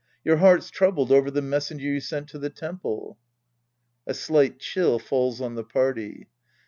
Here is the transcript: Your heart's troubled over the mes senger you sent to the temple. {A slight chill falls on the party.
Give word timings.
Your 0.23 0.37
heart's 0.37 0.71
troubled 0.71 1.11
over 1.11 1.29
the 1.29 1.43
mes 1.43 1.69
senger 1.69 1.81
you 1.81 1.99
sent 1.99 2.27
to 2.29 2.39
the 2.39 2.49
temple. 2.49 3.19
{A 4.07 4.15
slight 4.15 4.57
chill 4.57 4.97
falls 4.97 5.39
on 5.39 5.53
the 5.53 5.63
party. 5.63 6.27